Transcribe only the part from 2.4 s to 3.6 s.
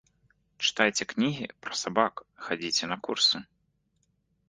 хадзіце на курсы.